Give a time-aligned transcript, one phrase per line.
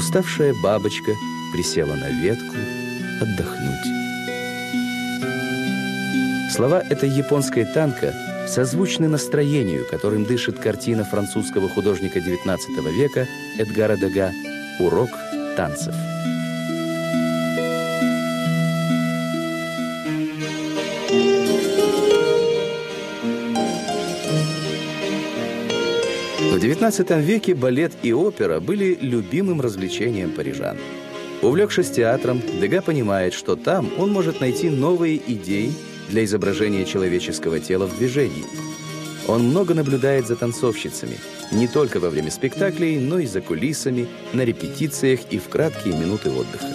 [0.00, 1.12] Уставшая бабочка
[1.52, 2.56] присела на ветку
[3.20, 3.86] отдохнуть.
[6.50, 8.14] Слова этой японской танка
[8.48, 12.58] созвучны настроению, которым дышит картина французского художника XIX
[12.90, 13.28] века
[13.58, 14.32] Эдгара Дега
[14.80, 15.10] «Урок
[15.58, 15.94] танцев».
[26.70, 30.76] XIX веке балет и опера были любимым развлечением парижан.
[31.42, 35.72] Увлекшись театром, Дега понимает, что там он может найти новые идеи
[36.10, 38.44] для изображения человеческого тела в движении.
[39.26, 41.18] Он много наблюдает за танцовщицами,
[41.50, 46.30] не только во время спектаклей, но и за кулисами, на репетициях и в краткие минуты
[46.30, 46.68] отдыха.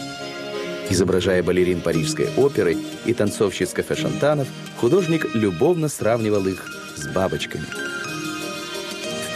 [0.90, 6.66] Изображая балерин парижской оперы и танцовщиц кафе-шантанов, художник любовно сравнивал их
[6.98, 7.66] с бабочками.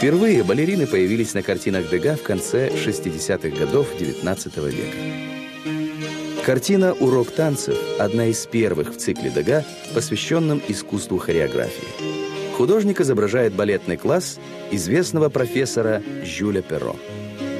[0.00, 6.42] Впервые балерины появились на картинах Дега в конце 60-х годов XIX века.
[6.42, 12.56] Картина «Урок танцев»– одна из первых в цикле Дега, посвященном искусству хореографии.
[12.56, 16.96] Художник изображает балетный класс известного профессора Жюля Перро.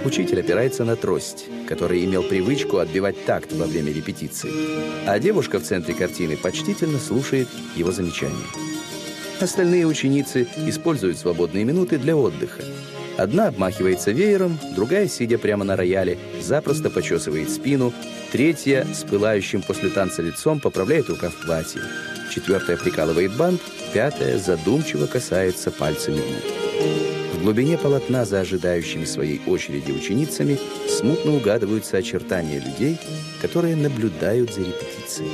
[0.07, 4.51] Учитель опирается на трость, который имел привычку отбивать такт во время репетиции,
[5.07, 8.80] а девушка в центре картины почтительно слушает его замечания.
[9.41, 12.63] Остальные ученицы используют свободные минуты для отдыха.
[13.17, 17.93] Одна обмахивается веером, другая, сидя прямо на рояле, запросто почесывает спину,
[18.33, 21.81] третья, с пылающим после танца лицом, поправляет рукав платья.
[22.31, 23.63] Четвертая прикалывает бант,
[23.95, 27.35] пятая задумчиво касается пальцами губ.
[27.35, 32.99] В глубине полотна за ожидающими своей очереди ученицами смутно угадываются очертания людей,
[33.41, 35.31] которые наблюдают за репетицией.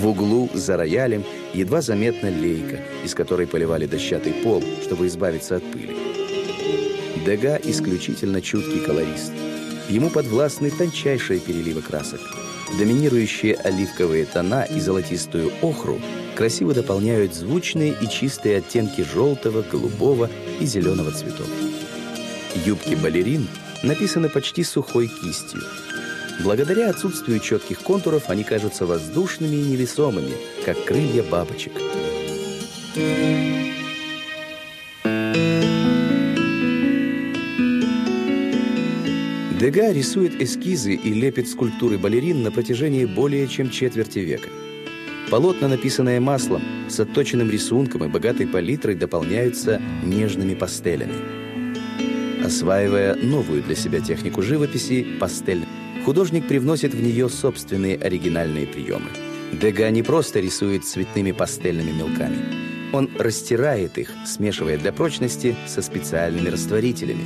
[0.00, 1.24] В углу за роялем
[1.54, 5.96] едва заметна лейка, из которой поливали дощатый пол, чтобы избавиться от пыли.
[7.24, 9.32] Дега исключительно чуткий колорист.
[9.88, 12.20] Ему подвластны тончайшие переливы красок.
[12.78, 16.00] Доминирующие оливковые тона и золотистую охру
[16.36, 20.28] красиво дополняют звучные и чистые оттенки желтого, голубого
[20.60, 21.48] и зеленого цветов.
[22.64, 23.48] Юбки балерин
[23.82, 25.62] написаны почти сухой кистью.
[26.44, 30.32] Благодаря отсутствию четких контуров они кажутся воздушными и невесомыми,
[30.64, 31.72] как крылья бабочек.
[39.58, 44.50] Дега рисует эскизы и лепит скульптуры балерин на протяжении более чем четверти века.
[45.30, 51.14] Полотна, написанные маслом, с отточенным рисунком и богатой палитрой дополняются нежными пастелями.
[52.44, 55.64] Осваивая новую для себя технику живописи– пастель,
[56.06, 59.10] художник привносит в нее собственные оригинальные приемы.
[59.52, 62.38] Дега не просто рисует цветными пастельными мелками.
[62.92, 67.24] Он растирает их, смешивая для прочности со специальными растворителями.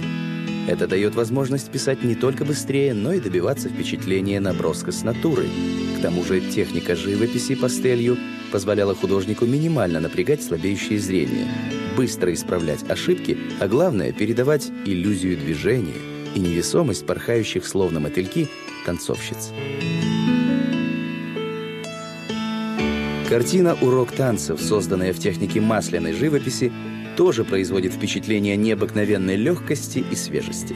[0.66, 5.50] Это дает возможность писать не только быстрее, но и добиваться впечатления наброска с натурой–
[5.98, 8.16] к тому же техника живописи пастелью
[8.50, 11.46] позволяла художнику минимально напрягать слабеющее зрение,
[11.94, 18.48] быстро исправлять ошибки, а главное– передавать иллюзию движения и невесомость порхающих словно мотыльки
[18.86, 19.52] танцовщиц.
[23.28, 26.72] Картина «Урок танцев», созданная в технике масляной живописи,
[27.16, 30.74] тоже производит впечатление необыкновенной легкости и свежести.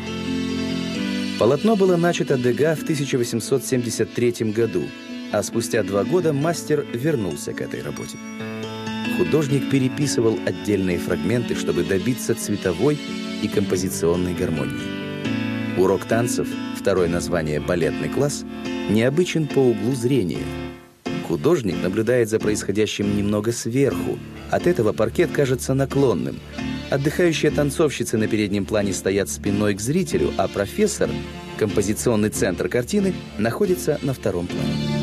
[1.38, 4.84] Полотно было начато Дега в 1873 году–
[5.34, 8.16] а спустя два года мастер вернулся к этой работе.
[9.18, 12.96] Художник переписывал отдельные фрагменты, чтобы добиться цветовой
[13.42, 15.03] и композиционной гармонии.
[15.76, 18.44] Урок танцев, второе название «балетный класс»,
[18.88, 20.44] необычен по углу зрения.
[21.26, 24.18] Художник наблюдает за происходящим немного сверху.
[24.52, 26.38] От этого паркет кажется наклонным.
[26.90, 31.10] Отдыхающие танцовщицы на переднем плане стоят спиной к зрителю, а профессор,
[31.58, 34.94] композиционный центр картины, находится на втором плане.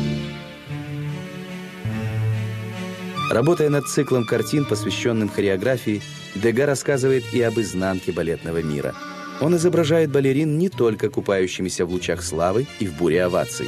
[3.30, 6.00] Работая над циклом картин, посвященным хореографии,
[6.34, 8.94] Дега рассказывает и об изнанке балетного мира.
[9.42, 13.66] Он изображает балерин не только купающимися в лучах славы и в буре оваций.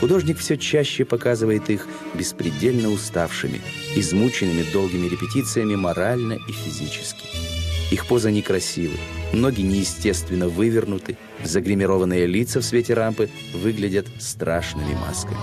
[0.00, 3.60] Художник все чаще показывает их беспредельно уставшими,
[3.94, 7.26] измученными долгими репетициями морально и физически.
[7.90, 8.96] Их поза некрасивы,
[9.34, 15.36] ноги неестественно вывернуты, загримированные лица в свете рампы выглядят страшными масками.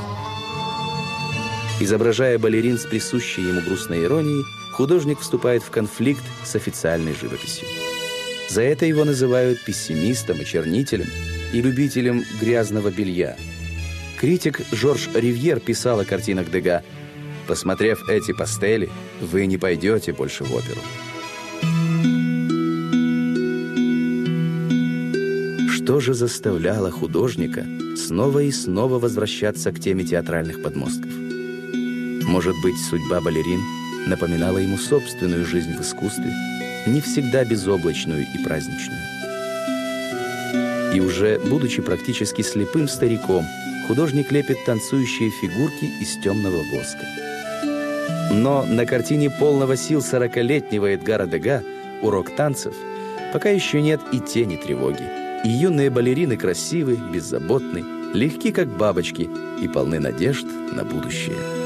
[1.79, 7.67] Изображая балерин с присущей ему грустной иронией, художник вступает в конфликт с официальной живописью.
[8.49, 11.07] За это его называют пессимистом, очернителем
[11.53, 13.35] и любителем грязного белья.
[14.19, 16.83] Критик Жорж Ривьер писал о картинах Дега
[17.47, 20.79] «Посмотрев эти пастели, вы не пойдете больше в оперу».
[25.75, 27.65] Что же заставляло художника
[27.97, 31.11] снова и снова возвращаться к теме театральных подмостков?
[32.25, 33.59] Может быть, судьба балерин
[34.07, 36.31] напоминала ему собственную жизнь в искусстве,
[36.85, 38.99] не всегда безоблачную и праздничную.
[40.93, 43.45] И уже будучи практически слепым стариком,
[43.87, 47.05] художник лепит танцующие фигурки из темного воска.
[48.31, 51.63] Но на картине полного сил 40-летнего Эдгара Дега
[52.01, 52.75] «Урок танцев»
[53.31, 55.03] пока еще нет и тени тревоги.
[55.43, 57.83] И юные балерины красивы, беззаботны,
[58.13, 59.29] легки, как бабочки,
[59.61, 61.62] и полны надежд на будущее.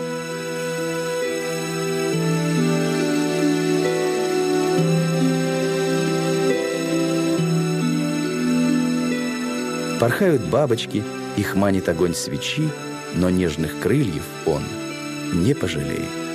[10.00, 11.04] Порхают бабочки,
[11.38, 12.70] их манит огонь свечи,
[13.16, 14.62] но нежных крыльев он
[15.34, 16.27] не пожалеет.